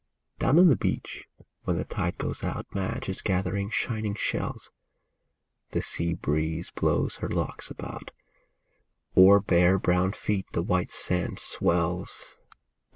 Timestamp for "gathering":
3.21-3.69